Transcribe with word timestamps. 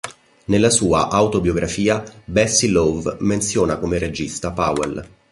Nella 0.45 0.71
sua 0.71 1.11
autobiografia, 1.11 2.03
Bessie 2.25 2.69
Love 2.69 3.17
menziona 3.19 3.77
come 3.77 3.99
regista 3.99 4.51
Powell. 4.51 5.07